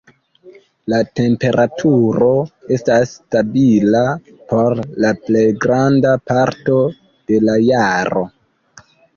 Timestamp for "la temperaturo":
0.93-2.29